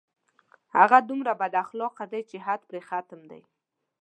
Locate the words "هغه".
0.77-0.97